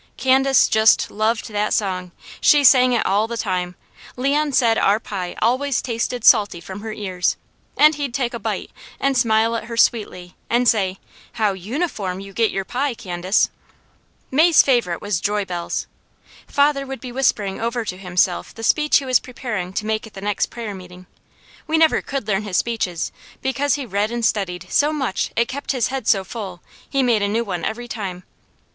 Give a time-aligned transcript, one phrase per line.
[0.17, 2.11] Candace just loved that song.
[2.39, 3.75] She sang it all the time.
[4.17, 7.37] Leon said our pie always tasted salty from her tears,
[7.77, 10.97] and he'd take a bite and smile at her sweetly and say:
[11.33, 13.51] "How UNIFORM you get your pie, Candace!"
[14.31, 15.85] May's favourite was "Joy Bells."
[16.47, 20.15] Father would be whispering over to himself the speech he was preparing to make at
[20.15, 21.05] the next prayer meeting.
[21.67, 23.11] We never could learn his speeches,
[23.43, 27.21] because he read and studied so much it kept his head so full, he made
[27.21, 28.23] a new one every time.